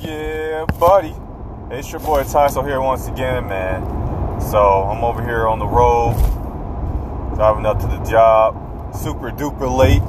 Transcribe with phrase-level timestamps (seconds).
[0.00, 1.14] Yeah, buddy.
[1.70, 3.82] It's your boy Tyso here once again, man.
[4.42, 6.14] So I'm over here on the road,
[7.34, 10.02] driving up to the job, super duper late.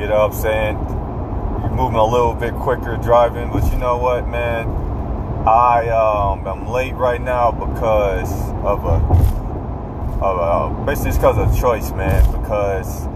[0.00, 0.76] You know what I'm saying?
[0.76, 4.68] You're moving a little bit quicker driving, but you know what, man?
[5.48, 8.32] I um I'm late right now because
[8.62, 9.02] of a
[10.22, 10.38] of
[10.78, 12.22] a basically it's because of choice, man.
[12.40, 13.06] Because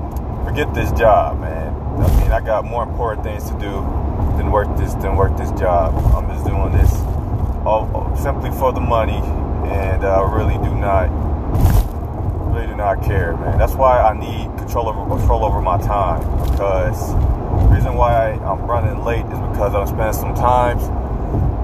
[0.44, 1.85] forget this job, man.
[1.98, 3.72] I mean, I got more important things to do
[4.36, 5.94] than work this than work this job.
[6.14, 6.92] I'm just doing this
[7.64, 9.20] all, simply for the money,
[9.70, 11.08] and I uh, really do not
[12.52, 13.58] really do not care, man.
[13.58, 18.62] That's why I need control over control over my time because the reason why I'm
[18.62, 20.78] running late is because I'm spending some time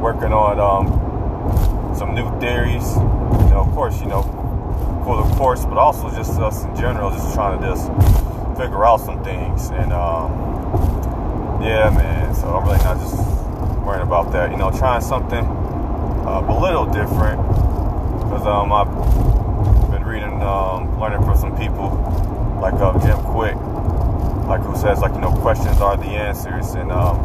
[0.01, 2.97] working on um, some new theories.
[2.97, 4.23] You know, of course, you know,
[5.05, 7.89] for the course, but also just us in general, just trying to just
[8.63, 9.71] figure out some things.
[9.71, 10.31] And um,
[11.63, 12.35] yeah, man.
[12.35, 13.17] So I'm really not just
[13.83, 14.51] worrying about that.
[14.51, 17.43] You know, trying something uh, a little different
[18.23, 21.91] because um, I've been reading, um, learning from some people
[22.61, 23.57] like uh, Jim Kwik,
[24.47, 26.75] like who says like you know questions are the answers.
[26.75, 27.17] And um,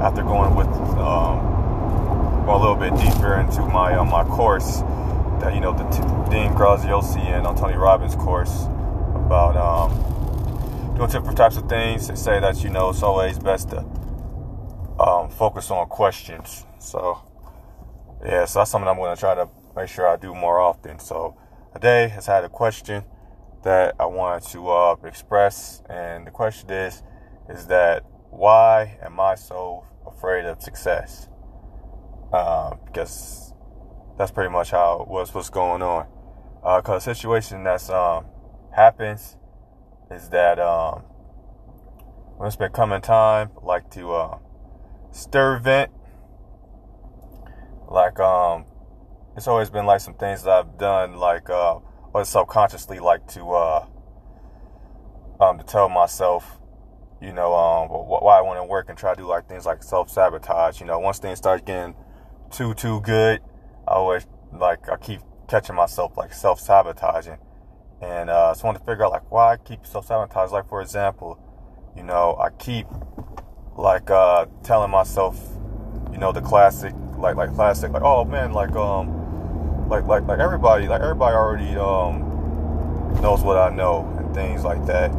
[0.00, 1.44] after going with um,
[2.46, 4.80] going a little bit deeper into my uh, my course
[5.40, 6.00] that you know the T-
[6.30, 8.64] Dean Graziosi and Tony Robbins course
[9.14, 10.17] about um,
[11.06, 12.08] different types of things.
[12.08, 13.78] They say that you know it's always best to
[14.98, 16.66] um, focus on questions.
[16.78, 17.20] So
[18.24, 20.98] yeah, so that's something I'm going to try to make sure I do more often.
[20.98, 21.36] So
[21.72, 23.04] today has had a question
[23.62, 27.02] that I wanted to uh, express, and the question is,
[27.48, 31.28] is that why am I so afraid of success?
[32.32, 33.54] Uh, because
[34.18, 36.06] that's pretty much how what's what's going on.
[36.60, 38.26] Because uh, situation that's um,
[38.74, 39.37] happens
[40.10, 41.02] is that um,
[42.36, 44.38] when it's been coming time, like to uh,
[45.10, 45.90] stir vent.
[47.88, 48.66] Like um
[49.36, 51.78] it's always been like some things that I've done like uh
[52.12, 53.86] or subconsciously like to uh
[55.40, 56.58] um to tell myself
[57.22, 59.82] you know um why I want to work and try to do like things like
[59.82, 61.94] self sabotage you know once things start getting
[62.50, 63.40] too too good
[63.86, 67.38] I always like I keep catching myself like self sabotaging
[68.00, 70.68] and uh, I just want to figure out like why I keep self sabotage like
[70.68, 71.38] for example
[71.96, 72.86] you know I keep
[73.76, 75.38] like uh telling myself
[76.12, 80.38] you know the classic like like classic like oh man like um like like like
[80.38, 82.28] everybody like everybody already um
[83.20, 85.10] knows what I know and things like that.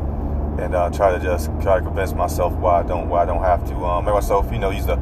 [0.59, 3.43] And uh, try to just try to convince myself why I don't why I don't
[3.43, 4.97] have to um make myself you know use the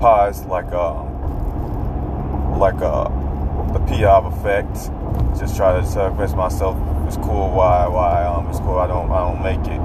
[0.00, 1.08] pause like um
[2.58, 3.04] like uh
[3.72, 4.90] the Piave effect
[5.38, 6.76] just try to convince myself.
[7.06, 8.78] It's cool why why um it's cool.
[8.78, 9.82] I don't I don't make it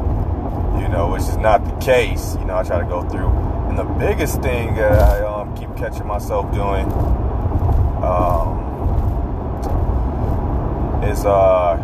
[0.82, 2.36] you know which is not the case.
[2.40, 3.30] You know I try to go through.
[3.70, 6.86] And the biggest thing that I um, keep catching myself doing
[8.02, 8.64] um,
[11.04, 11.78] is uh,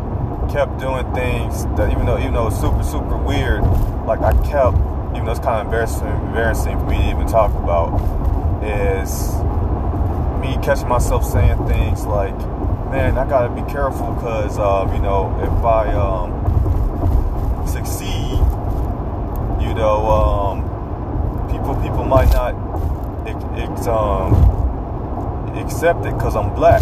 [0.52, 3.64] kept doing things that even though even though it's super super weird,
[4.06, 4.78] like I kept
[5.14, 7.92] even though it's kind of embarrassing embarrassing for me to even talk about
[8.64, 9.34] is
[10.44, 12.38] me catching myself saying things like,
[12.94, 18.38] "Man, I gotta be careful because uh, you know if I um, succeed,
[19.66, 20.74] you know." Um,
[21.64, 22.54] people people might not
[23.88, 24.34] um,
[25.58, 26.82] accept it because I'm black,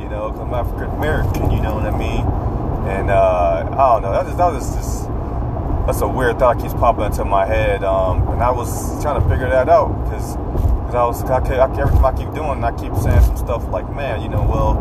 [0.00, 2.24] you know, because I'm African American, you know what I mean?
[2.88, 5.08] And uh, I don't know, that, just, that just
[5.86, 9.28] that's a weird thought keeps popping into my head, um, and I was trying to
[9.28, 10.36] figure that out because
[10.94, 14.28] I was I, time I keep doing, I keep saying some stuff like, man, you
[14.28, 14.74] know, well,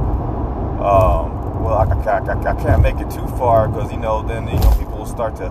[0.81, 4.47] um, well, I, I, I, I can't make it too far because you know then
[4.47, 5.47] you know people will start to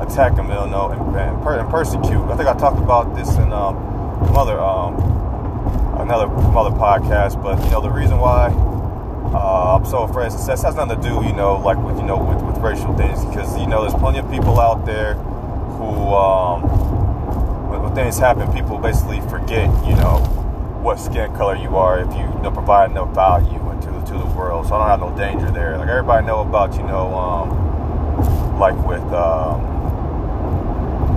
[0.00, 2.24] attack him, you know, and, and, per, and, persecute.
[2.30, 3.76] I think I talked about this in um,
[4.30, 4.94] another um,
[6.00, 8.48] another another podcast, but you know the reason why
[9.34, 12.04] uh, I'm so afraid of success has nothing to do, you know, like with you
[12.04, 16.14] know with, with racial things, because you know there's plenty of people out there who,
[16.14, 16.62] um,
[17.70, 20.18] when, when things happen, people basically forget, you know,
[20.82, 23.59] what skin color you are if you, you know, provide no value
[24.10, 24.66] to the world.
[24.66, 25.78] So I don't have no danger there.
[25.78, 29.02] Like everybody know about, you know, um, like with.
[29.12, 29.70] Um,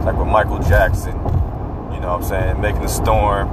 [0.06, 3.48] like with Michael Jackson, you know what I'm saying, making the storm.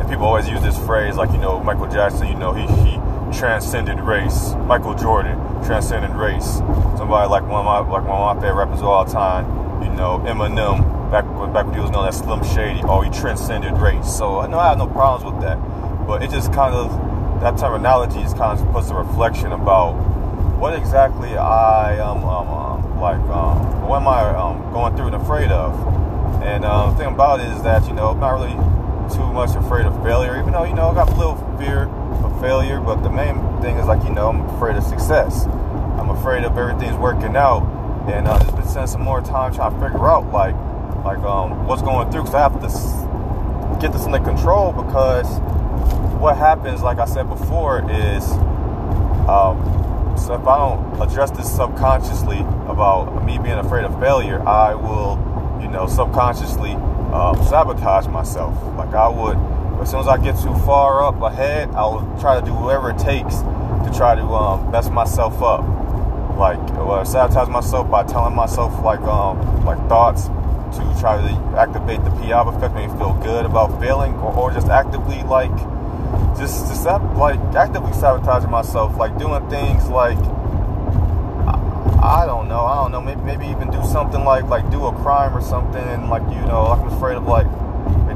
[0.00, 2.96] And people always use this phrase like, you know, Michael Jackson, you know, he, he
[3.36, 4.54] transcended race.
[4.66, 6.58] Michael Jordan transcended race.
[6.98, 9.46] Somebody like one of my like one of my favorite rappers of all time,
[9.82, 13.72] you know, Eminem, back back when he was known as Slim Shady, oh he transcended
[13.78, 14.16] race.
[14.16, 15.56] So I know I have no problems with that.
[16.06, 16.90] But it just kind of
[17.40, 19.92] that terminology just kind of puts a reflection about
[20.58, 25.16] what exactly I am um, um, like um, what am I um, going through and
[25.16, 25.74] afraid of.
[26.42, 28.54] And uh, the thing about it is that you know I'm not really
[29.12, 31.84] too much afraid of failure, even though, you know, I got a little fear
[32.24, 35.46] of failure, but the main thing is like, you know, I'm afraid of success.
[35.46, 37.62] I'm afraid of everything's working out.
[38.08, 40.54] And uh, just been spending some more time trying to figure out like
[41.04, 45.38] like um, what's going through because I have to get this under control because
[46.24, 48.24] what happens, like I said before, is
[49.28, 49.60] um,
[50.16, 55.20] so if I don't address this subconsciously about me being afraid of failure, I will,
[55.60, 56.72] you know, subconsciously
[57.12, 58.54] um, sabotage myself.
[58.74, 59.36] Like I would,
[59.82, 62.88] as soon as I get too far up ahead, I will try to do whatever
[62.88, 65.60] it takes to try to um, mess myself up.
[66.38, 72.02] Like uh, sabotage myself by telling myself like um, like thoughts to try to activate
[72.02, 75.52] the Piave effect, make me feel good about failing, or, or just actively like
[76.38, 80.18] just just like actively sabotaging myself, like doing things like
[82.04, 84.92] I, don't know, I don't know, maybe, maybe even do something like like do a
[84.92, 87.46] crime or something, like you know, like I'm afraid of like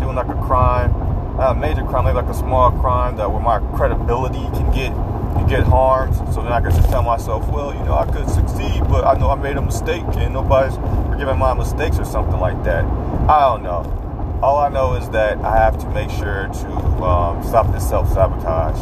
[0.00, 0.92] doing like a crime,
[1.40, 4.92] a major crime, maybe like a small crime that where my credibility can get
[5.36, 6.14] can get harmed.
[6.34, 9.18] So then I can just tell myself, well, you know, I could succeed, but I
[9.18, 10.76] know I made a mistake and nobody's
[11.10, 12.84] forgiving my mistakes or something like that.
[12.84, 13.97] I don't know
[14.42, 16.68] all I know is that I have to make sure to
[17.02, 18.78] um, stop this self sabotage.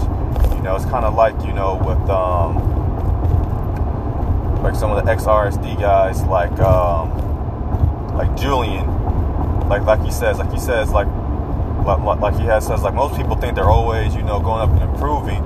[0.55, 2.57] You know, it's kind of like you know with um,
[4.63, 8.87] like some of the XRSD guys, like um, like Julian,
[9.69, 11.09] like like he says, like he says, like
[11.87, 14.71] like, like he has says, like most people think they're always you know going up
[14.71, 15.43] and improving.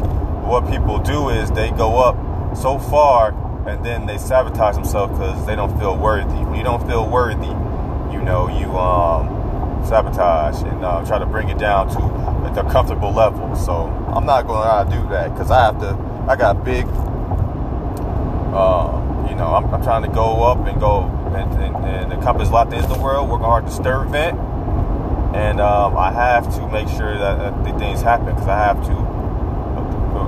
[0.47, 3.29] What people do is they go up so far
[3.69, 6.35] and then they sabotage themselves because they don't feel worthy.
[6.45, 7.47] When you don't feel worthy,
[8.13, 9.40] you know you um
[9.87, 13.55] sabotage and uh, try to bring it down to a comfortable level.
[13.57, 15.97] So I'm not going to do that because I have to.
[16.29, 16.87] I got big.
[18.53, 21.03] Uh, you know, I'm, I'm, trying to go up and go
[21.35, 23.29] and, and, and accomplish a lot of things in the world.
[23.31, 24.39] Working hard to stir event,
[25.37, 28.85] and um, I have to make sure that, that the things happen because I have
[28.87, 29.11] to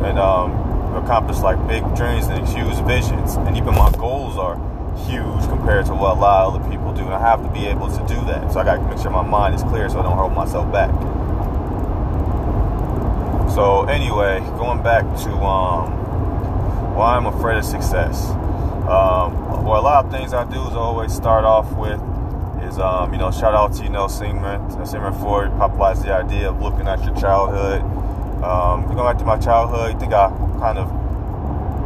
[0.05, 0.53] and um,
[0.97, 3.37] accomplish like big dreams and huge visions.
[3.37, 4.57] And even my goals are
[5.07, 7.03] huge compared to what a lot of other people do.
[7.03, 8.53] And I have to be able to do that.
[8.53, 10.71] So I got to make sure my mind is clear so I don't hold myself
[10.73, 10.91] back.
[13.55, 15.93] So anyway, going back to um,
[16.95, 18.31] why I'm afraid of success.
[18.89, 22.01] Um, well, a lot of things I do is always start off with
[22.63, 26.49] is um, you know shout out to you know Sigmund Sigmund Freud popularized the idea
[26.49, 27.83] of looking at your childhood.
[28.43, 30.29] Um, going back to my childhood, I think I
[30.59, 30.89] kind of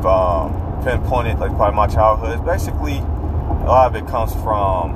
[0.06, 2.44] um, pinpointed like of my childhood.
[2.44, 4.94] Basically, a lot of it comes from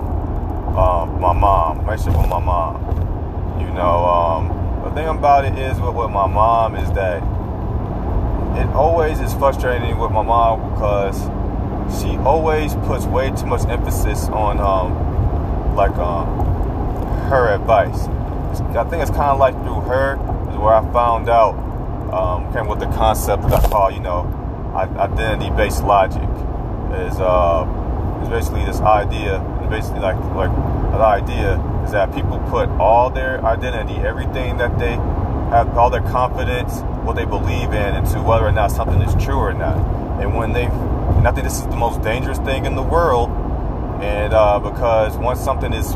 [0.77, 2.81] um, my mom, relationship with my mom.
[3.61, 7.23] You know, um, the thing about it is with, with my mom is that
[8.59, 11.21] it always is frustrating with my mom because
[12.01, 16.27] she always puts way too much emphasis on um, like um,
[17.29, 18.07] her advice.
[18.77, 20.15] I think it's kind of like through her
[20.51, 21.55] is where I found out
[22.13, 24.25] um, came with the concept that I call, you know,
[24.75, 26.29] identity-based logic
[26.93, 27.67] is uh,
[28.23, 29.39] is basically this idea,
[29.71, 30.51] basically like like
[30.93, 34.93] the idea is that people put all their identity, everything that they
[35.51, 39.39] have, all their confidence, what they believe in, into whether or not something is true
[39.39, 39.77] or not.
[40.21, 43.31] And when they, and I think this is the most dangerous thing in the world,
[44.03, 45.95] and uh, because once something is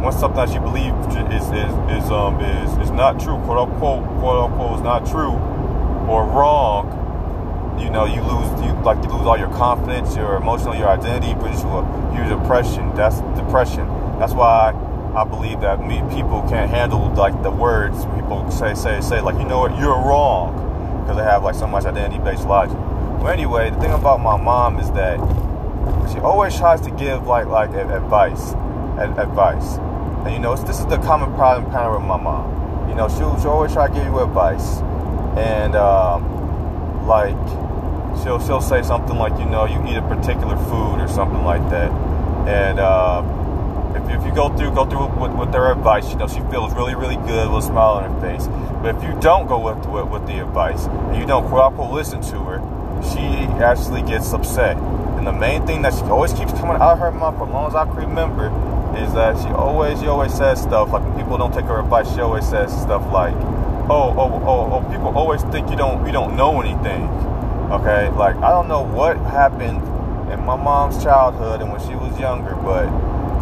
[0.00, 0.94] once something that you believe
[1.32, 5.32] is is is um is is not true, quote unquote, quote unquote, is not true
[6.08, 7.05] or wrong,
[7.78, 11.34] you know, you lose you like you lose all your confidence, your emotional, your identity,
[11.34, 12.94] brings you a huge depression.
[12.94, 13.86] That's depression.
[14.18, 14.72] That's why
[15.16, 19.36] I believe that me, people can't handle like the words people say say say like
[19.36, 20.52] you know what you're wrong
[21.02, 22.76] because they have like so much identity based logic.
[23.20, 25.18] But anyway, the thing about my mom is that
[26.12, 28.52] she always tries to give like like advice,
[28.98, 29.78] advice,
[30.24, 32.88] and you know this is the common problem kind of with my mom.
[32.88, 34.78] You know she'll, she'll always try to give you advice,
[35.36, 37.36] and um, like
[38.22, 41.62] she'll she'll say something like, you know, you eat a particular food or something like
[41.70, 41.90] that,
[42.48, 43.22] and uh,
[43.96, 46.72] if, if you go through go through with, with their advice, you know, she feels
[46.74, 48.46] really really good with a smile on her face.
[48.82, 52.20] But if you don't go with with, with the advice and you don't unquote listen
[52.22, 52.58] to her,
[53.02, 53.20] she
[53.62, 54.76] actually gets upset.
[55.16, 57.68] And the main thing that she always keeps coming out of her mouth, as long
[57.68, 58.46] as I can remember,
[58.96, 62.12] is that she always she always says stuff like when people don't take her advice,
[62.14, 63.34] she always says stuff like,
[63.88, 67.08] "Oh, oh, oh, oh, people always think you don't you don't know anything."
[67.66, 69.82] Okay, like I don't know what happened
[70.30, 72.84] in my mom's childhood and when she was younger, but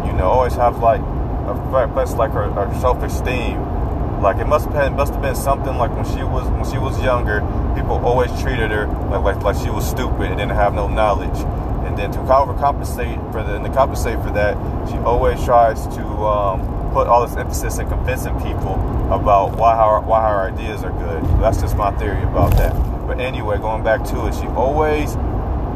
[0.03, 4.21] you know, always have like a best like her, her self-esteem.
[4.23, 6.79] Like it must have been must have been something like when she was when she
[6.79, 7.41] was younger,
[7.75, 11.37] people always treated her like like, like she was stupid and didn't have no knowledge.
[11.85, 14.57] And then to overcompensate for the and to compensate for that,
[14.89, 16.61] she always tries to um,
[16.93, 18.73] put all this emphasis in convincing people
[19.13, 21.23] about why her why her ideas are good.
[21.39, 22.94] That's just my theory about that.
[23.05, 25.13] But anyway, going back to it, she always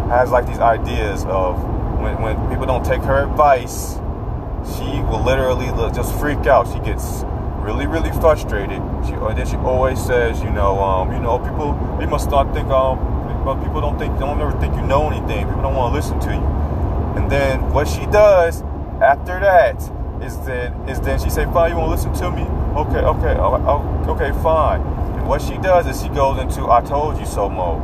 [0.09, 1.61] has like these ideas of
[1.99, 3.95] when when people don't take her advice,
[4.75, 6.67] she will literally just freak out.
[6.73, 7.23] She gets
[7.59, 8.81] really, really frustrated.
[9.05, 12.53] She and then she always says, you know, um, you know, people they must not
[12.53, 12.97] think um,
[13.45, 15.45] but people don't think don't ever think you know anything.
[15.45, 16.43] People don't want to listen to you.
[17.17, 18.61] And then what she does
[19.01, 19.75] after that
[20.23, 22.43] is then is then she say, fine, you want to listen to me?
[22.79, 24.81] Okay, okay, oh, okay, fine.
[25.29, 27.79] What she does is she goes into I told you so mode,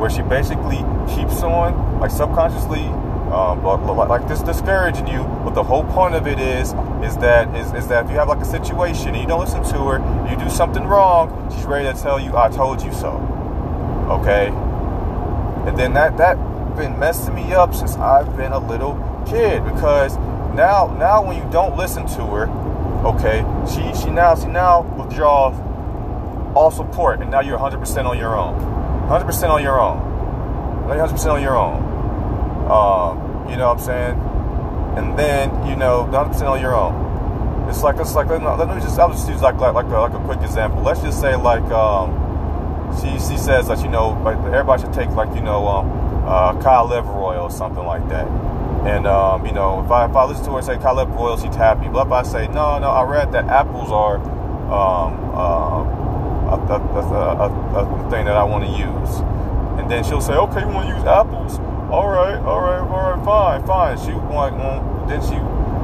[0.00, 0.78] where she basically
[1.14, 2.86] keeps on like subconsciously
[3.30, 5.22] um, but like this discouraging you.
[5.44, 6.74] But the whole point of it is,
[7.04, 9.62] is that is, is that if you have like a situation and you don't listen
[9.62, 13.10] to her, you do something wrong, she's ready to tell you, "I told you so."
[14.10, 14.48] Okay,
[15.68, 16.34] and then that that
[16.74, 20.16] been messing me up since I've been a little kid because
[20.52, 22.48] now now when you don't listen to her,
[23.06, 25.54] okay, she she now she now withdraws
[26.58, 28.58] all support, and now you're 100% on your own,
[29.08, 29.98] 100% on your own,
[30.88, 31.78] 100% on your own.
[32.66, 34.18] Um, you know what I'm saying?
[34.98, 37.68] And then, you know, 100% on your own.
[37.70, 38.40] It's like, it's like, let
[38.74, 40.82] me just, I'll just use like, like, like, a, like a quick example.
[40.82, 42.10] Let's just say like, um,
[43.00, 45.86] she, she says that, you know, like everybody should take like, you know, um,
[46.26, 48.26] uh, liver oil or something like that.
[48.84, 51.16] And, um, you know, if I, if I listen to her and say cod liver
[51.18, 51.88] oil, she's happy.
[51.88, 55.97] But if I say, no, no, I read that apples are, um, uh,
[56.54, 59.20] a, a, a, thing that I want to use.
[59.78, 61.58] And then she'll say, okay, you want to use apples?
[61.90, 63.98] all right, all right, all right, fine, fine.
[63.98, 64.52] She like,
[65.08, 65.36] then she,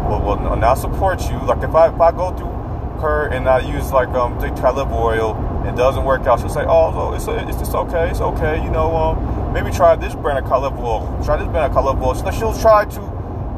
[0.07, 1.39] will, well, now support you.
[1.47, 2.53] Like if I if I go through
[3.01, 5.35] her and I use like um the olive oil
[5.67, 8.63] it doesn't work out, she'll say, oh, it's it's just okay, it's okay.
[8.63, 11.01] You know, um, maybe try this brand of olive oil.
[11.25, 12.15] Try this brand of olive oil.
[12.15, 13.01] So she'll try to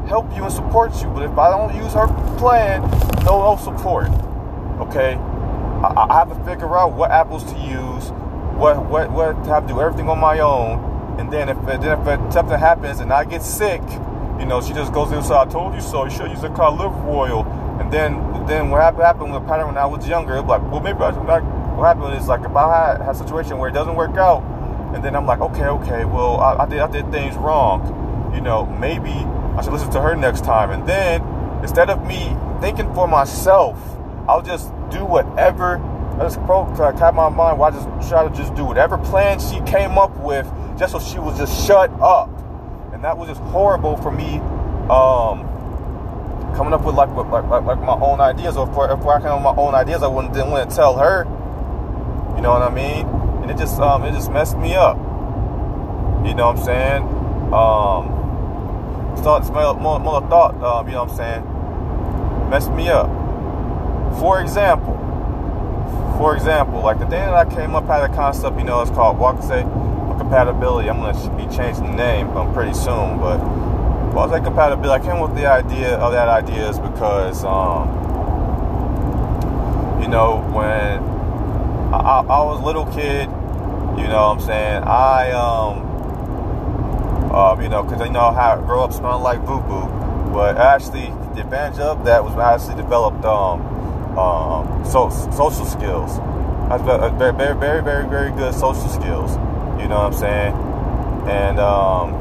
[0.07, 1.09] help you and support you.
[1.09, 2.07] But if I don't use her
[2.39, 2.83] plan,
[3.25, 4.09] no, no support.
[4.79, 5.17] Okay,
[5.87, 8.11] I, I have to figure out what apples to use,
[8.59, 11.83] what what what to have to do everything on my own and then if then
[11.83, 13.81] if something happens and I get sick,
[14.39, 15.49] you know, she just goes inside.
[15.49, 16.05] I told you so.
[16.05, 17.45] You should use a cod liver oil.
[17.81, 20.41] And then then what happened with pattern when I was younger?
[20.43, 21.43] Like, well, maybe I, like
[21.77, 24.43] what happened is like if I had, had a situation where it doesn't work out,
[24.95, 28.33] and then I'm like, okay, okay, well, I, I did I did things wrong.
[28.35, 30.71] You know, maybe I should listen to her next time.
[30.71, 31.23] And then
[31.63, 33.79] instead of me thinking for myself,
[34.29, 35.79] I'll just do whatever.
[36.15, 36.37] I just
[36.99, 37.59] cap my mind.
[37.59, 40.47] Why just try to just do whatever plan she came up with
[40.79, 42.31] just so she was just shut up.
[42.93, 44.39] And that was just horrible for me.
[44.89, 45.45] Um,
[46.57, 49.29] coming up with like like, like, like my own ideas, or if, if I came
[49.29, 51.25] up with my own ideas, I wouldn't didn't want to tell her.
[52.37, 53.07] You know what I mean?
[53.43, 54.97] And it just um, it just messed me up.
[56.27, 57.03] You know what I'm saying?
[57.53, 58.17] Um,
[59.23, 60.55] thought, more, more thought.
[60.63, 62.51] Um, you know what I'm saying?
[62.51, 63.09] Messed me up.
[64.19, 64.97] For example,
[66.17, 68.91] for example, like the day that I came up had a concept, you know, it's
[68.91, 69.63] called walk say
[70.19, 70.89] compatibility.
[70.89, 73.39] I'm to be changing the name um, pretty soon, but
[74.17, 74.89] I say compatibility.
[74.89, 77.89] I came with the idea of that idea is because, um,
[80.01, 80.99] you know, when
[81.93, 83.29] I, I, was a little kid,
[84.01, 88.65] you know what I'm saying, I, um, uh, you know, because you know how I
[88.65, 89.87] grew up smelling like boo boo,
[90.33, 93.76] but actually, the advantage of that was I actually developed um,
[94.19, 96.19] um, so, social skills.
[96.71, 99.33] I developed very, very, very, very, very good social skills.
[99.81, 100.55] You know what I'm saying?
[101.29, 102.13] And um,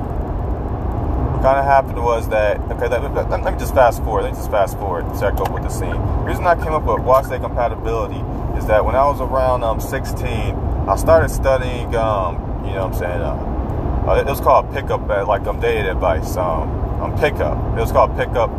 [1.34, 2.88] what kind of happened was that okay.
[2.88, 4.24] Let, let, let, me just fast forward.
[4.24, 5.90] Let me just fast forward so I go with the scene.
[5.90, 8.20] The reason I came up with WASDE compatibility
[8.58, 11.96] is that when I was around um, 16, I started studying.
[11.96, 12.36] Um,
[12.66, 13.22] you know what I'm saying?
[13.22, 16.36] Uh, uh, it was called pickup, uh, like um, dating advice.
[16.38, 17.58] Um, um, pickup.
[17.78, 18.50] It was called pickup,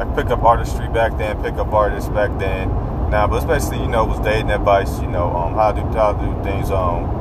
[0.00, 1.40] like pickup artistry back then.
[1.42, 2.68] Pickup artists back then.
[3.10, 5.00] Now, but especially you know, was dating advice.
[5.00, 6.70] You know, um, how to do how do things.
[6.70, 7.20] Um,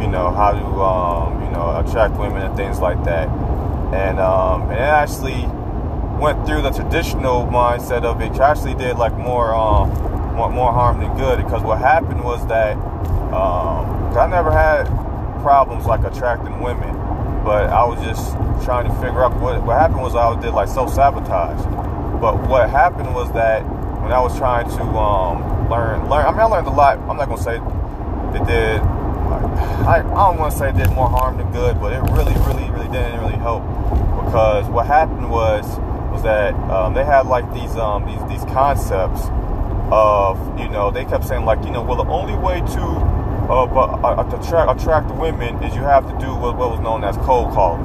[0.00, 3.28] you know, how to, um, you know, attract women and things like that.
[3.94, 5.46] And, um, and it actually
[6.20, 8.38] went through the traditional mindset of it.
[8.38, 9.90] Actually did like more, um,
[10.34, 12.76] more, more harm than good because what happened was that,
[13.32, 14.84] um, I never had
[15.42, 16.95] problems like attracting women,
[17.46, 18.32] but I was just
[18.66, 21.64] trying to figure out what, what happened was I did like self-sabotage.
[22.20, 23.62] But what happened was that
[24.02, 26.98] when I was trying to, um, learn, learn, I mean, I learned a lot.
[26.98, 28.82] I'm not to say it did
[29.86, 32.34] I, I don't want to say it did more harm than good, but it really,
[32.50, 33.62] really, really didn't really help
[34.24, 35.78] because what happened was
[36.10, 39.30] was that um, they had like these um, these these concepts
[39.92, 42.82] of you know they kept saying like you know well the only way to
[43.48, 47.04] uh, uh, to attract, attract women is you have to do what, what was known
[47.04, 47.84] as cold calling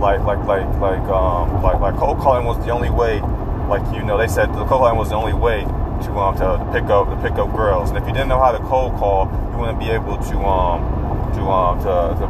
[0.00, 3.20] like like like like um like like cold calling was the only way
[3.68, 6.70] like you know, they said the cold calling was the only way to um to
[6.72, 7.90] pick up to pick up girls.
[7.90, 11.32] And if you didn't know how to cold call, you wouldn't be able to um
[11.34, 11.84] to um to
[12.18, 12.26] to,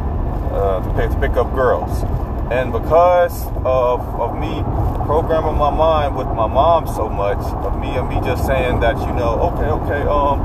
[0.55, 2.03] uh, to, pick, to pick up girls.
[2.51, 4.63] And because of of me
[5.05, 8.97] programming my mind with my mom so much, of me of me just saying that
[8.97, 10.39] you know, okay, okay, um,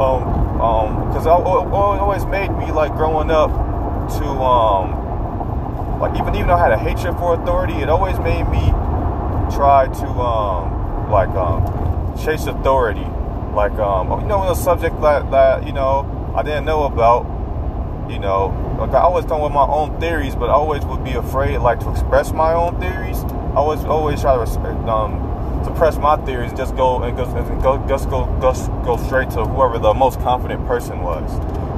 [0.00, 0.31] um,
[0.62, 3.50] um, because it always made me like growing up
[4.18, 5.02] to um
[6.00, 8.70] like even even though I had a hatred for authority, it always made me
[9.54, 13.06] try to um like um chase authority.
[13.54, 17.26] Like um you know a subject that that you know I didn't know about.
[18.10, 21.12] You know, like I always come with my own theories, but I always would be
[21.12, 23.22] afraid like to express my own theories.
[23.22, 25.31] I always always try to respect um
[25.64, 29.30] suppress my theories and just go and go and go just go just go straight
[29.30, 31.30] to whoever the most confident person was,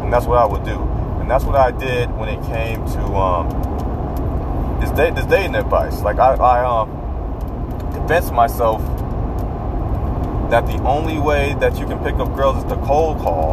[0.03, 0.81] and that's what I would do.
[1.21, 3.49] And that's what I did when it came to um,
[4.81, 6.03] this day this dating advice.
[6.03, 8.83] Like I, I um convinced myself
[10.51, 13.53] that the only way that you can pick up girls is the cold call.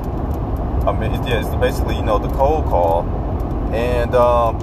[0.87, 3.03] I mean, it's, yeah, it's basically you know the cold call,
[3.73, 4.57] and um,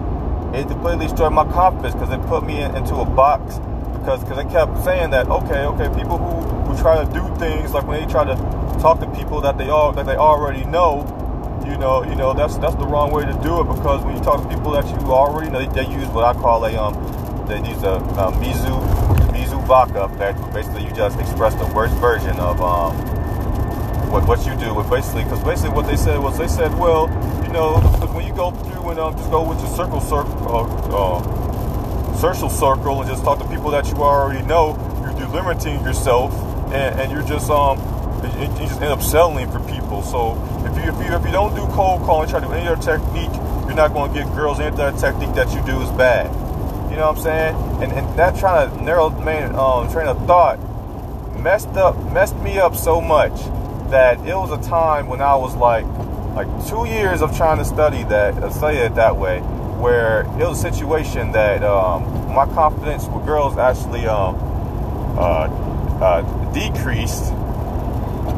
[0.55, 3.61] it completely destroyed my confidence because it put me in, into a box
[4.09, 7.75] because because I kept saying that okay okay people who who try to do things
[7.75, 8.37] like when they try to
[8.81, 11.05] talk to people that they all that they already know
[11.67, 14.23] you know, you know that's that's the wrong way to do it because when you
[14.23, 16.95] talk to people that you already know, they, they use what I call a um,
[17.47, 18.81] they use a, a Mizu
[19.29, 22.97] Mizu vodka that basically you just express the worst version of um
[24.11, 24.73] what what you do.
[24.73, 27.11] But basically, because basically what they said was they said, well,
[27.45, 27.77] you know,
[28.15, 30.33] when you go through and um, just go with your circle circle.
[30.49, 30.65] Uh,
[30.97, 31.48] uh,
[32.19, 36.33] social circle and just talk to people that you already know, you're delimiting yourself
[36.73, 37.79] and, and you're just um
[38.41, 40.03] you just end up selling for people.
[40.03, 40.35] So
[40.67, 42.83] if you if you if you don't do cold calling, try to do any other
[42.83, 43.33] technique,
[43.67, 44.59] you're not going to get girls.
[44.59, 46.27] Any other technique that you do is bad.
[46.91, 47.55] You know what I'm saying?
[47.83, 50.59] And and that trying to narrow main um, train of thought
[51.39, 53.39] messed up messed me up so much
[53.91, 55.87] that it was a time when I was like
[56.35, 59.39] like two years of trying to study that uh, study it that way,
[59.79, 62.03] where it was a situation that um,
[62.35, 64.37] my confidence with girls actually um,
[65.19, 65.47] uh,
[66.01, 67.33] uh, decreased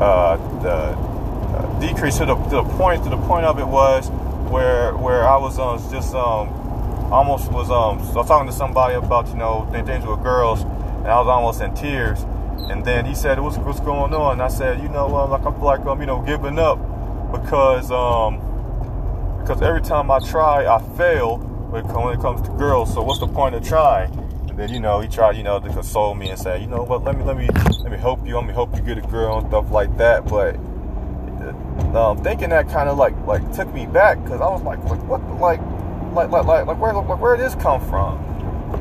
[0.00, 4.08] uh, the uh, decrease to the, to the point to the point of it was
[4.50, 6.48] where where I was um, just um,
[7.12, 11.08] almost was um I was talking to somebody about you know things with girls and
[11.08, 12.22] I was almost in tears.
[12.70, 14.34] And then he said what's what's going on?
[14.34, 16.78] And I said you know uh, like I feel like I'm you know giving up
[17.32, 18.38] because um
[19.40, 21.38] because every time I try I fail
[21.70, 22.92] when it comes to girls.
[22.92, 24.12] So what's the point of trying?
[24.48, 26.82] And then you know he tried you know to console me and say you know
[26.82, 27.04] what?
[27.04, 27.48] Let me let me
[27.82, 28.36] let me help you.
[28.36, 30.26] Let me help you get a girl and stuff like that.
[30.26, 30.56] But
[31.94, 35.02] um, thinking that kind of like like took me back because I was like like
[35.04, 35.60] what like
[36.12, 38.18] like like like, like where like where did this come from?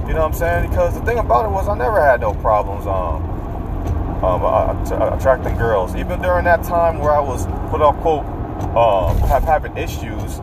[0.08, 0.69] You know what I'm saying?
[0.69, 3.24] Because the thing about it was I never had no problems um
[4.24, 5.95] um uh, attracting girls.
[5.95, 8.26] Even during that time where I was quote unquote
[8.76, 10.39] um have having issues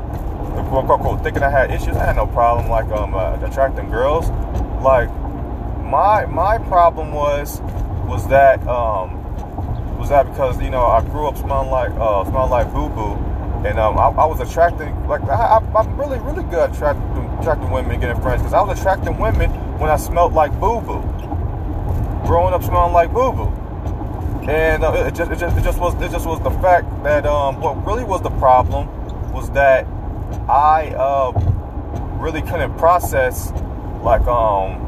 [0.65, 4.31] quote thinking I had issues I had no problem like um uh, attracting girls.
[4.83, 5.09] Like
[5.87, 7.61] my my problem was
[8.07, 9.23] was that um,
[9.99, 13.15] was that because you know I grew up smelling like uh, smelling like boo boo,
[13.67, 17.05] and um, I, I, was attracting like I, am really really good at attracting,
[17.41, 20.81] attracting women and getting friends because I was attracting women when I smelled like boo
[20.81, 21.03] boo.
[22.27, 23.49] Growing up smelling like boo boo,
[24.49, 27.27] and uh, it, just, it just it just was it just was the fact that
[27.27, 28.89] um, what really was the problem
[29.33, 29.87] was that
[30.49, 31.33] I uh,
[32.19, 33.51] really couldn't process
[34.03, 34.81] like um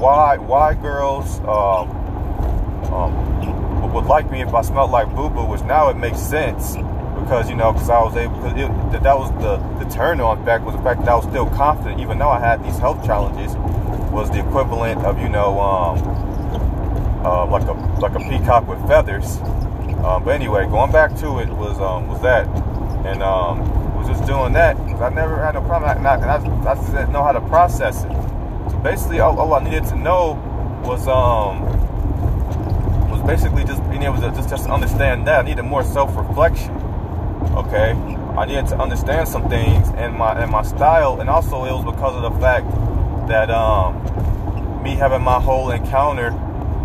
[0.00, 1.90] why why girls um,
[2.92, 6.76] um, would like me if I smelled like boo boo, which now it makes sense
[7.24, 10.64] because you know because I was able because that was the the turn on fact
[10.64, 13.54] was the fact that I was still confident even though I had these health challenges
[14.12, 15.98] was the equivalent of you know um,
[17.24, 19.38] uh, like a like a peacock with feathers.
[20.04, 22.46] Um, but anyway, going back to it was um, was that
[23.06, 23.60] and um,
[24.06, 25.96] just doing that because I never had no problem.
[25.96, 28.12] And I, I, I didn't know how to process it.
[28.70, 30.32] So basically all, all, I needed to know
[30.84, 31.62] was um
[33.10, 35.44] was basically just being able to just, just understand that.
[35.44, 36.70] I needed more self-reflection.
[37.56, 37.92] Okay,
[38.36, 41.84] I needed to understand some things and my and my style, and also it was
[41.84, 42.66] because of the fact
[43.28, 44.02] that um
[44.82, 46.32] me having my whole encounter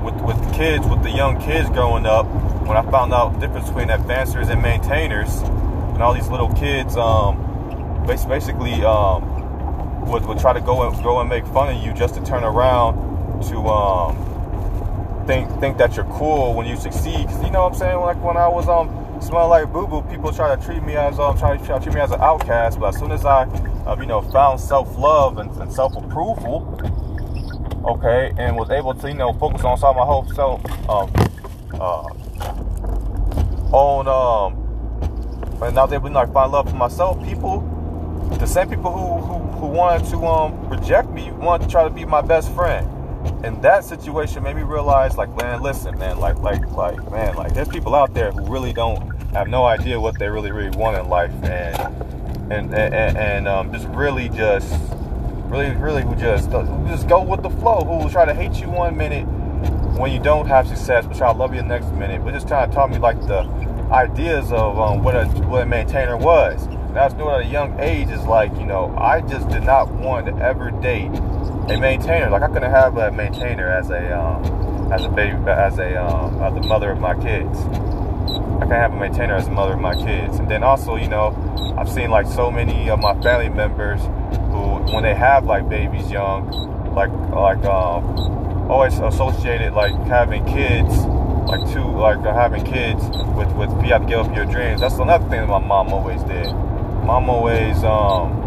[0.03, 2.25] with with the kids, with the young kids growing up,
[2.67, 5.41] when I found out the difference between advancers and maintainers,
[5.99, 7.35] and all these little kids um
[8.07, 9.21] basically um
[10.07, 12.45] would, would try to go and go and make fun of you just to turn
[12.45, 12.95] around
[13.43, 14.15] to um,
[15.27, 17.27] think think that you're cool when you succeed.
[17.27, 17.99] Cause you know what I'm saying?
[17.99, 18.87] Like when I was um
[19.21, 21.93] smelling like boo boo, people try to treat me as um try, try to treat
[21.93, 22.79] me as an outcast.
[22.79, 23.43] But as soon as I
[23.85, 26.79] uh, you know found self love and, and self approval,
[27.85, 31.11] okay, and was able to, you know, focus on my whole self, um,
[31.73, 32.07] uh,
[33.75, 34.68] on, um,
[35.61, 37.23] and I was able like, find love for myself.
[37.23, 37.61] People,
[38.39, 41.89] the same people who, who, who wanted to, um, reject me, wanted to try to
[41.89, 42.87] be my best friend.
[43.43, 47.53] And that situation made me realize, like, man, listen, man, like, like, like, man, like,
[47.53, 50.97] there's people out there who really don't have no idea what they really, really want
[50.97, 51.77] in life, and,
[52.51, 54.73] and, and, and um, just really just
[55.49, 56.49] really, really who just
[56.87, 59.25] just go with the flow, who will try to hate you one minute
[59.97, 62.23] when you don't have success, but try to love you the next minute.
[62.23, 63.43] But just trying to taught me like the
[63.91, 66.65] ideas of um, what a what a maintainer was.
[66.65, 69.63] And I was doing at a young age is like, you know, I just did
[69.63, 71.11] not want to ever date
[71.69, 72.29] a maintainer.
[72.29, 76.41] Like I couldn't have a maintainer as a um, as a baby as a um,
[76.41, 77.59] as the mother of my kids.
[78.59, 80.37] I can't have a maintainer as the mother of my kids.
[80.37, 81.33] And then also, you know,
[81.77, 84.01] I've seen like so many of my family members
[84.51, 86.51] who, when they have like babies young,
[86.93, 91.05] like like um, always associated like having kids,
[91.49, 93.03] like two like having kids
[93.35, 94.81] with with you have to give up your dreams.
[94.81, 96.53] That's another thing that my mom always did.
[97.03, 98.37] Mom always um.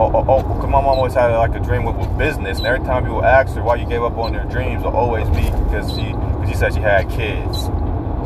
[0.00, 2.66] Oh, oh, oh, cause my mom always had like a dream with, with business, and
[2.66, 5.44] every time people asked her why you gave up on your dreams, it'll always be
[5.64, 7.68] because she, cause she said she had kids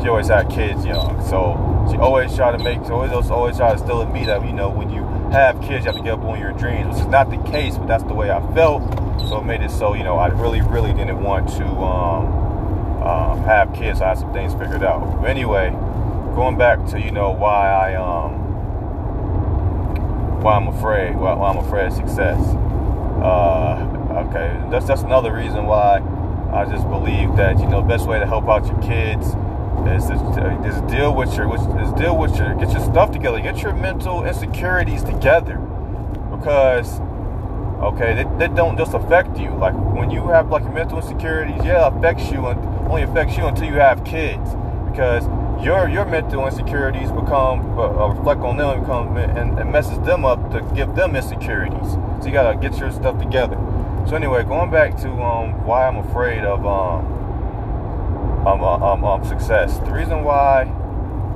[0.01, 1.21] she always had kids young.
[1.25, 1.55] So
[1.91, 4.53] she always tried to make, she always, always tried to instill in me that, you
[4.53, 7.07] know, when you have kids, you have to give up on your dreams, which is
[7.07, 8.83] not the case, but that's the way I felt.
[9.27, 12.46] So it made it so, you know, I really, really didn't want to um,
[13.07, 14.01] um, have kids.
[14.01, 15.21] I had some things figured out.
[15.21, 15.69] But anyway,
[16.35, 18.33] going back to, you know, why I, um,
[20.41, 22.39] why I'm afraid, why, why I'm afraid of success.
[23.23, 26.01] Uh, okay, that's, that's another reason why
[26.53, 29.35] I just believe that, you know, best way to help out your kids
[29.87, 30.21] is, is,
[30.65, 34.25] is deal with your is deal with your get your stuff together, get your mental
[34.25, 35.57] insecurities together,
[36.29, 36.99] because
[37.81, 39.51] okay, they, they don't just affect you.
[39.51, 43.65] Like when you have like mental insecurities, yeah, affects you and only affects you until
[43.65, 44.55] you have kids,
[44.89, 45.25] because
[45.63, 49.99] your your mental insecurities become uh, uh reflect on them and become and, and messes
[49.99, 51.93] them up to give them insecurities.
[52.19, 53.57] So you gotta get your stuff together.
[54.07, 57.05] So anyway, going back to um, why I'm afraid of um,
[58.47, 59.79] um, um, um, success.
[59.79, 60.63] The reason why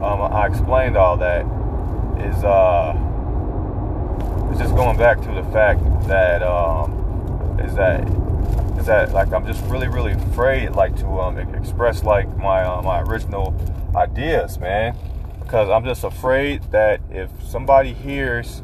[0.01, 1.45] um, I explained all that
[2.17, 2.93] is uh,
[4.51, 8.07] it's just going back to the fact that um, is that
[8.77, 12.81] is that like I'm just really really afraid like to um, express like my uh,
[12.81, 13.55] my original
[13.95, 14.95] ideas, man,
[15.39, 18.61] because I'm just afraid that if somebody hears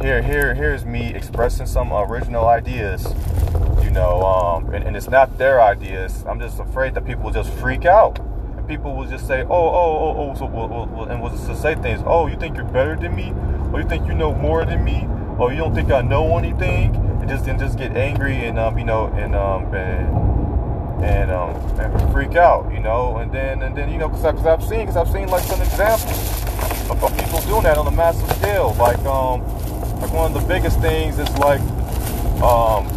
[0.00, 3.04] here here here's me expressing some original ideas
[3.82, 7.52] you know um, and, and, it's not their ideas i'm just afraid that people just
[7.58, 8.18] freak out
[8.70, 11.74] people will just say oh oh oh oh so we'll, we'll, and will just say
[11.74, 13.32] things oh you think you're better than me?
[13.72, 15.08] Or you think you know more than me?
[15.40, 16.94] Or you don't think i know anything?
[16.94, 21.56] And just and just get angry and um you know and um and and um
[21.80, 23.16] and freak out you know?
[23.16, 26.40] And then and then you know because i've seen because i've seen like some examples
[26.90, 28.76] of, of people doing that on a massive scale.
[28.78, 29.42] Like um
[30.00, 31.60] like one of the biggest things is like,
[32.40, 32.88] um,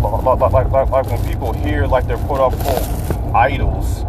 [0.00, 4.04] like, like, like, like when people hear like they're quote unquote idols,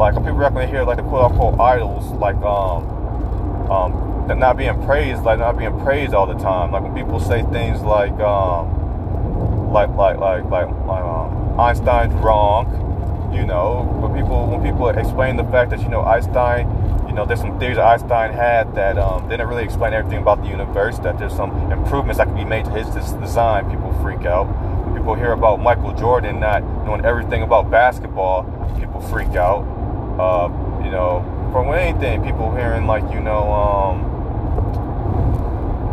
[0.00, 4.56] like people when they hear like the quote unquote idols, like um, um, they're not
[4.56, 6.72] being praised, like not being praised all the time.
[6.72, 13.30] Like when people say things like, um, like, like, like, like, like, um, Einstein's wrong,
[13.34, 13.82] you know.
[14.00, 16.66] When people when people explain the fact that you know Einstein
[17.06, 20.42] you know, there's some theories that Einstein had that um, didn't really explain everything about
[20.44, 20.96] the universe.
[21.00, 23.68] That there's some improvements that can be made to his design.
[23.68, 24.46] People freak out.
[24.94, 28.44] People hear about Michael Jordan not knowing everything about basketball.
[28.78, 29.79] People freak out.
[30.20, 30.48] Uh,
[30.84, 34.04] you know, from anything, people hearing like you know, um,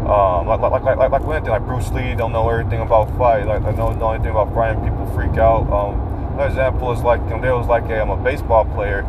[0.07, 3.45] um, like, like, like, like, like anything, like Bruce Lee don't know everything about fight,
[3.45, 5.69] like, like don't know anything about fighting, people freak out.
[5.71, 5.99] Um,
[6.33, 9.03] another example is like, you know, there was like a, um, a baseball player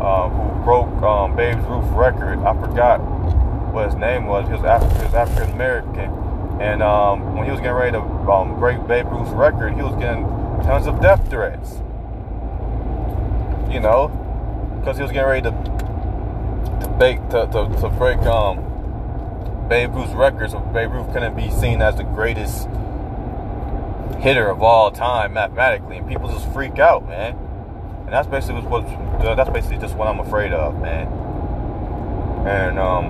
[0.00, 2.38] uh, who broke um, Babe Ruth's record.
[2.40, 2.98] I forgot
[3.72, 4.46] what his name was.
[4.48, 6.10] He was, Af- he was African American.
[6.60, 9.94] And um, when he was getting ready to um, break Babe Ruth's record, he was
[9.96, 10.24] getting
[10.64, 11.82] tons of death threats.
[13.70, 14.17] You know,
[14.78, 15.50] because he was getting ready to
[16.80, 18.58] to, bake, to, to, to break um,
[19.68, 22.68] Babe Ruth's record, so Babe Ruth couldn't be seen as the greatest
[24.20, 27.36] hitter of all time mathematically, and people just freak out, man.
[28.04, 28.86] And that's basically what
[29.36, 31.08] that's basically just what I'm afraid of, man.
[32.46, 33.06] And um,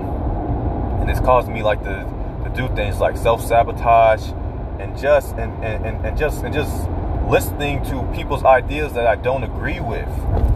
[1.01, 2.05] and it's caused me like to
[2.43, 4.31] to do things like self sabotage
[4.79, 6.87] and just and, and, and just and just
[7.29, 10.09] listening to people's ideas that I don't agree with,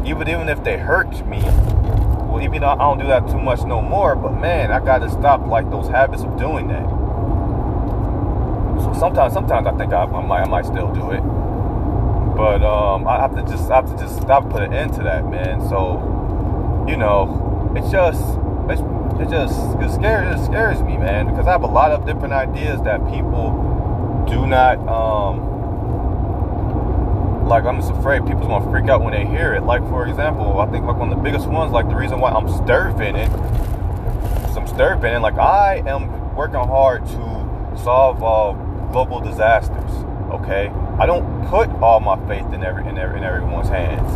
[0.06, 1.40] even even if they hurt me.
[1.40, 5.00] Well, even though I don't do that too much no more, but man, I got
[5.00, 6.90] to stop like those habits of doing that.
[8.82, 11.22] So sometimes, sometimes I think I, I, might, I might still do it.
[12.36, 15.04] But um, I have to just, I have to just stop, put an end to
[15.04, 15.62] that, man.
[15.70, 18.20] So, you know, it's just,
[18.68, 18.82] it's,
[19.22, 22.34] it just, it scares, it scares me, man, because I have a lot of different
[22.34, 25.53] ideas that people do not, um,
[27.54, 29.62] like I'm just afraid people's gonna freak out when they hear it.
[29.62, 32.32] Like for example, I think like one of the biggest ones, like the reason why
[32.32, 33.30] I'm stirring it,
[34.58, 38.54] I'm stirring it, like I am working hard to solve uh,
[38.92, 39.92] global disasters.
[40.32, 44.12] Okay, I don't put all my faith in every in, every, in everyone's hands.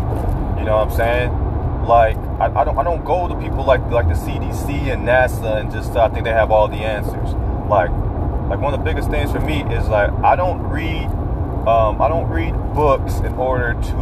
[0.57, 1.83] You know what I'm saying?
[1.85, 5.61] Like I, I don't I don't go to people like like the CDC and NASA
[5.61, 7.35] and just uh, think they have all the answers.
[7.69, 7.91] Like
[8.49, 11.07] like one of the biggest things for me is like I don't read
[11.67, 13.97] um, I don't read books in order to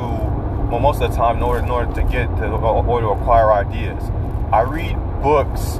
[0.69, 3.51] well most of the time in order in order to get to or to acquire
[3.51, 4.03] ideas.
[4.51, 5.79] I read books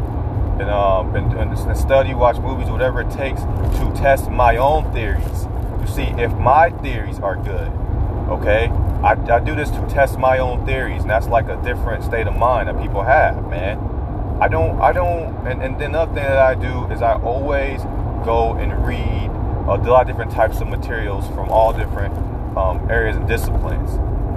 [0.59, 5.43] and, um, and, and study, watch movies, whatever it takes to test my own theories
[5.43, 7.71] to see if my theories are good.
[8.29, 8.67] Okay,
[9.03, 12.25] I, I do this to test my own theories, and that's like a different state
[12.25, 13.77] of mind that people have, man.
[14.41, 17.83] I don't, I don't, and, and another thing that I do is I always
[18.25, 19.29] go and read
[19.67, 22.13] a lot of different types of materials from all different
[22.55, 23.91] um, areas and disciplines.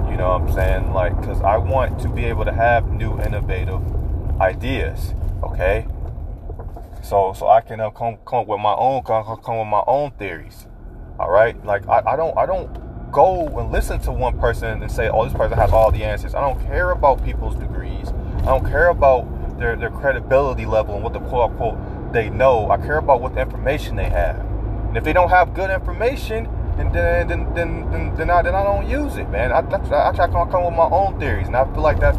[0.09, 0.93] You know what I'm saying?
[0.93, 3.81] Like, because I want to be able to have new, innovative
[4.41, 5.13] ideas.
[5.43, 5.87] Okay,
[7.03, 10.11] so so I can uh, come come with my own come, come with my own
[10.11, 10.65] theories.
[11.19, 14.91] All right, like I, I don't I don't go and listen to one person and
[14.91, 16.35] say, oh, this person has all the answers.
[16.35, 18.09] I don't care about people's degrees.
[18.39, 22.69] I don't care about their their credibility level and what the quote unquote they know.
[22.71, 24.48] I care about what the information they have.
[24.89, 28.55] And if they don't have good information, then then then then, then, then I then
[28.55, 29.51] I don't use it, man.
[29.51, 32.15] I, I, I try to come, with my own theories, and I feel like that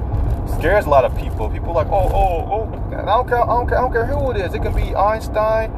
[0.59, 1.51] scares a lot of people.
[1.51, 2.97] People like, oh, oh, oh.
[2.97, 3.43] I don't care.
[3.43, 3.79] I don't care.
[3.79, 4.55] I don't care who it is.
[4.55, 5.73] It can be Einstein,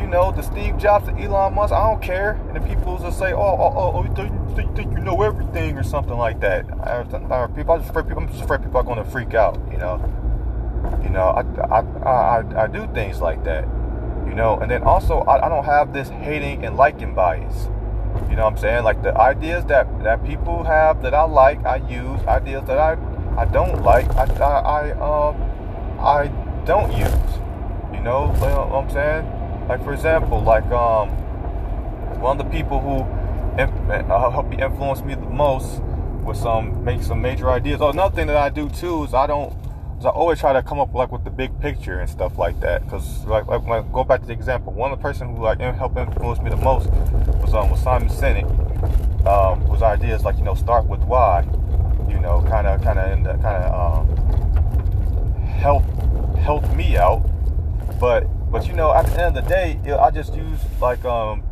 [0.00, 1.72] you know, the Steve Jobs, the Elon Musk.
[1.72, 2.32] I don't care.
[2.48, 5.76] And then people just say, oh, oh, oh, oh you think, think you know everything
[5.76, 6.64] or something like that.
[6.80, 9.34] I, I, people, I'm just afraid people, I'm just afraid people are going to freak
[9.34, 9.60] out.
[9.70, 10.00] You know,
[11.02, 13.66] you know, I, I, I, I do things like that.
[14.28, 17.68] You know, and then also I, I don't have this hating and liking bias.
[18.28, 18.84] You know what I'm saying?
[18.84, 22.20] Like the ideas that that people have that I like, I use.
[22.26, 22.96] Ideas that I
[23.36, 25.36] I don't like, I I, I um
[26.00, 26.26] I
[26.64, 27.08] don't use.
[27.92, 29.68] You know, you know what I'm saying?
[29.68, 31.08] Like for example, like um
[32.20, 33.00] one of the people who
[33.58, 35.80] uh, helped influence me the most
[36.24, 37.80] with some make some major ideas.
[37.80, 39.52] Oh, another thing that I do too is I don't
[40.04, 42.84] I always try to come up like with the big picture and stuff like that.
[42.84, 45.60] Because like, like I go back to the example, one of the person who like
[45.60, 46.88] helped influence me the most
[47.40, 48.46] was um was Simon Sinek.
[49.26, 51.42] Um, whose ideas like you know start with why,
[52.08, 55.84] you know, kind of kind of kind of um help
[56.36, 57.28] help me out.
[57.98, 61.42] But but you know at the end of the day, I just use like um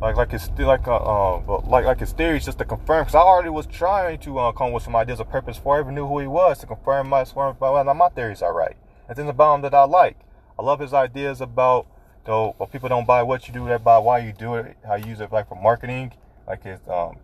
[0.00, 3.14] like like it's still like a uh, like like his theories just to confirm because
[3.14, 5.94] I already was trying to uh, come with some ideas of purpose before I even
[5.94, 8.76] knew who he was to confirm my whether my theories are right
[9.08, 10.18] and things about him that I like.
[10.58, 11.86] I love his ideas about
[12.26, 14.96] though well, people don't buy what you do, they buy why you do it, how
[14.96, 16.12] you use it like for marketing,
[16.46, 17.16] like his um,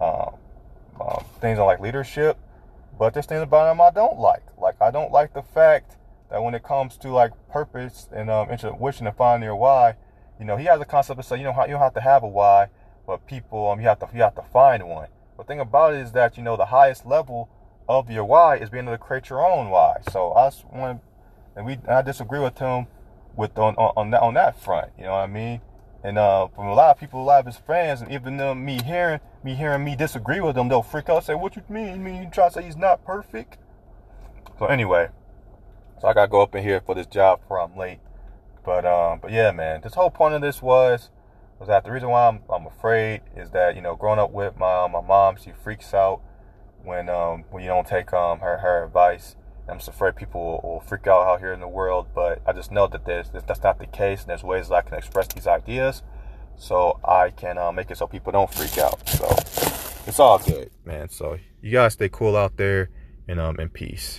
[0.00, 0.34] um,
[1.00, 2.38] um things on like leadership.
[2.98, 4.44] But there's things about him I don't like.
[4.58, 5.96] Like I don't like the fact
[6.30, 9.96] that when it comes to like purpose and um, intuition and finding your why
[10.38, 12.22] you know, he has a concept of say, you know, you don't have to have
[12.22, 12.68] a why,
[13.06, 15.08] but people, um, you have to, you have to find one.
[15.38, 17.48] The thing about it is that, you know, the highest level
[17.88, 19.98] of your why is being able to create your own why.
[20.10, 21.02] So I want,
[21.54, 22.86] and we, I disagree with him
[23.36, 24.92] with on, on, on that, on that front.
[24.98, 25.60] You know what I mean?
[26.02, 28.64] And uh, from a lot of people, a lot of his friends, and even them,
[28.64, 31.94] me hearing me hearing me disagree with them, they'll freak out, say, "What you mean?
[31.94, 33.58] You mean you try to say he's not perfect?"
[34.58, 35.08] So anyway,
[36.00, 37.98] so I gotta go up in here for this job before I'm late.
[38.66, 41.10] But um, but yeah, man, this whole point of this was
[41.60, 44.58] was that the reason why I'm I'm afraid is that you know growing up with
[44.58, 46.20] my my mom, she freaks out
[46.82, 49.36] when um when you don't take um her her advice.
[49.68, 52.70] I'm just afraid people will, freak out out here in the world, but I just
[52.70, 55.48] know that there's, that's not the case, and there's ways that I can express these
[55.48, 56.04] ideas,
[56.54, 59.08] so I can uh, make it so people don't freak out.
[59.08, 59.26] So
[60.06, 61.08] it's all good, man.
[61.08, 62.90] So you guys stay cool out there,
[63.26, 64.14] and um, in peace.